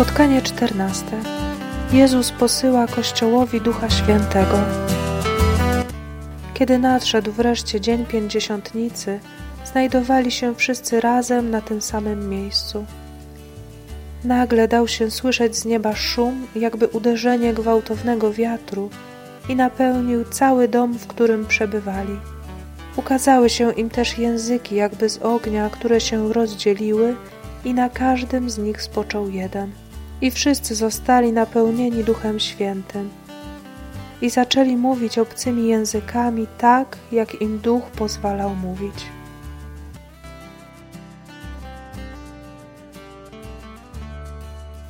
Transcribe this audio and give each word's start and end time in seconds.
Spotkanie 0.00 0.42
czternaste. 0.42 1.22
Jezus 1.92 2.32
posyła 2.32 2.86
Kościołowi 2.86 3.60
Ducha 3.60 3.90
Świętego. 3.90 4.58
Kiedy 6.54 6.78
nadszedł 6.78 7.32
wreszcie 7.32 7.80
dzień 7.80 8.06
pięćdziesiątnicy, 8.06 9.20
znajdowali 9.64 10.30
się 10.30 10.54
wszyscy 10.54 11.00
razem 11.00 11.50
na 11.50 11.60
tym 11.60 11.82
samym 11.82 12.28
miejscu. 12.28 12.84
Nagle 14.24 14.68
dał 14.68 14.88
się 14.88 15.10
słyszeć 15.10 15.56
z 15.56 15.64
nieba 15.64 15.96
szum, 15.96 16.46
jakby 16.56 16.86
uderzenie 16.88 17.54
gwałtownego 17.54 18.32
wiatru 18.32 18.90
i 19.48 19.56
napełnił 19.56 20.24
cały 20.24 20.68
dom, 20.68 20.98
w 20.98 21.06
którym 21.06 21.46
przebywali. 21.46 22.16
Ukazały 22.96 23.50
się 23.50 23.72
im 23.72 23.90
też 23.90 24.18
języki 24.18 24.74
jakby 24.74 25.08
z 25.08 25.22
ognia, 25.22 25.70
które 25.70 26.00
się 26.00 26.32
rozdzieliły 26.32 27.16
i 27.64 27.74
na 27.74 27.88
każdym 27.88 28.50
z 28.50 28.58
nich 28.58 28.82
spoczął 28.82 29.30
jeden. 29.30 29.72
I 30.20 30.30
wszyscy 30.30 30.74
zostali 30.74 31.32
napełnieni 31.32 32.04
Duchem 32.04 32.40
Świętym. 32.40 33.10
I 34.22 34.30
zaczęli 34.30 34.76
mówić 34.76 35.18
obcymi 35.18 35.68
językami 35.68 36.46
tak, 36.58 36.96
jak 37.12 37.42
im 37.42 37.58
Duch 37.58 37.82
pozwalał 37.82 38.54
mówić. 38.54 39.06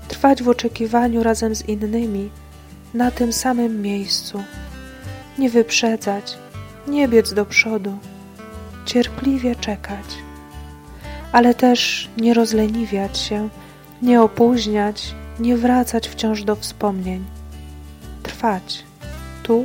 Trwać 0.08 0.42
w 0.42 0.48
oczekiwaniu 0.48 1.22
razem 1.22 1.54
z 1.54 1.68
innymi 1.68 2.30
na 2.94 3.10
tym 3.10 3.32
samym 3.32 3.82
miejscu, 3.82 4.42
nie 5.38 5.50
wyprzedzać, 5.50 6.38
nie 6.88 7.08
biec 7.08 7.34
do 7.34 7.46
przodu, 7.46 7.98
cierpliwie 8.86 9.56
czekać, 9.56 10.04
ale 11.32 11.54
też 11.54 12.08
nie 12.16 12.34
rozleniwiać 12.34 13.18
się, 13.18 13.48
nie 14.02 14.22
opóźniać, 14.22 15.14
nie 15.40 15.56
wracać 15.56 16.08
wciąż 16.08 16.44
do 16.44 16.56
wspomnień, 16.56 17.24
trwać 18.22 18.84
tu 19.42 19.64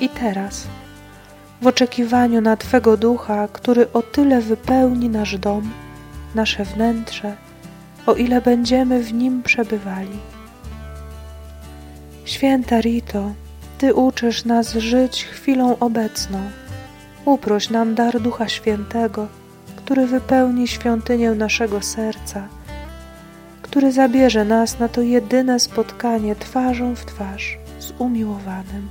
i 0.00 0.08
teraz, 0.08 0.66
w 1.62 1.66
oczekiwaniu 1.66 2.40
na 2.40 2.56
Twego 2.56 2.96
ducha, 2.96 3.48
który 3.48 3.92
o 3.92 4.02
tyle 4.02 4.40
wypełni 4.40 5.08
nasz 5.08 5.38
dom, 5.38 5.70
nasze 6.34 6.64
wnętrze, 6.64 7.36
o 8.06 8.14
ile 8.14 8.40
będziemy 8.40 9.02
w 9.02 9.12
nim 9.12 9.42
przebywali. 9.42 10.18
Święta 12.24 12.80
Rito, 12.80 13.32
Ty 13.80 13.94
uczysz 13.94 14.44
nas 14.44 14.74
żyć 14.74 15.24
chwilą 15.24 15.78
obecną. 15.78 16.38
Uproś 17.24 17.70
nam 17.70 17.94
dar 17.94 18.20
Ducha 18.20 18.48
Świętego, 18.48 19.26
który 19.76 20.06
wypełni 20.06 20.68
świątynię 20.68 21.30
naszego 21.30 21.82
serca, 21.82 22.48
który 23.70 23.92
zabierze 23.92 24.44
nas 24.44 24.78
na 24.78 24.88
to 24.88 25.02
jedyne 25.02 25.60
spotkanie 25.60 26.36
twarzą 26.36 26.94
w 26.94 27.04
twarz 27.04 27.58
z 27.78 27.92
umiłowanym. 27.98 28.88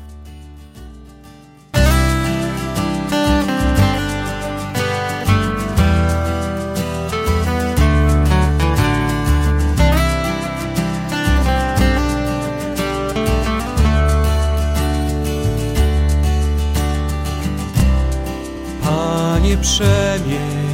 Panie 18.83 19.57
przemień 19.57 20.68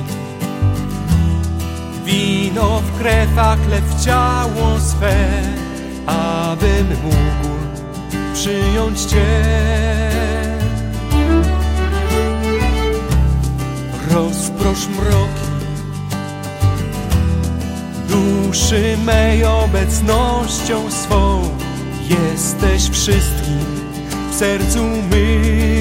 Wino 2.56 2.80
w 2.80 3.00
krew, 3.00 3.38
a 3.38 3.56
chleb 3.56 3.84
w 3.84 4.06
ciało 4.06 4.80
swe 4.80 5.16
Abym 6.06 6.88
mógł 7.04 7.16
przyjąć 8.34 9.02
Cię. 9.02 9.26
Rozprosz 14.12 14.88
mroki 14.88 15.46
Duszy 18.10 18.98
mej 19.06 19.46
obecnością 19.46 20.92
swą. 20.92 21.42
Jesteś 22.10 22.90
wszystkim 22.90 23.60
w 24.32 24.36
sercu 24.36 24.84
mym. 24.84 25.76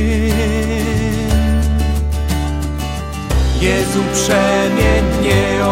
Jezu, 3.61 4.01
przemień 4.13 5.05
mnie, 5.21 5.65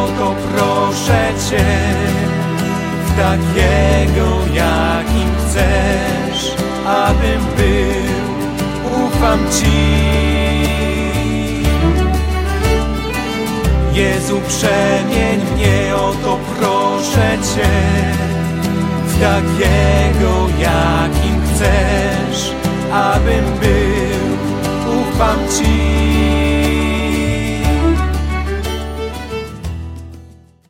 w 3.07 3.17
takiego, 3.17 4.29
jakim 4.55 5.29
chcesz, 5.39 6.57
abym 6.87 7.41
był, 7.57 9.07
ufam 9.07 9.39
Ci. 9.39 10.03
Jezu, 13.93 14.41
przemień 14.49 15.41
mnie, 15.55 15.97
o 15.97 16.13
to 16.23 16.39
proszę 16.59 17.39
Cię, 17.55 17.71
w 19.07 19.21
takiego, 19.21 20.47
jakim 20.59 21.43
chcesz, 21.45 22.53
abym 22.93 23.45
był, 23.45 24.33
ufam 25.01 25.39
Ci. 25.59 25.82